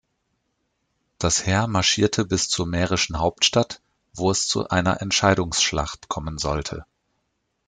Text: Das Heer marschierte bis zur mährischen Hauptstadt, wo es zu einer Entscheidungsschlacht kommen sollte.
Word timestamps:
Das 1.19 1.45
Heer 1.45 1.67
marschierte 1.67 2.25
bis 2.25 2.49
zur 2.49 2.65
mährischen 2.65 3.19
Hauptstadt, 3.19 3.83
wo 4.15 4.31
es 4.31 4.47
zu 4.47 4.67
einer 4.67 4.99
Entscheidungsschlacht 4.99 6.07
kommen 6.09 6.39
sollte. 6.39 6.87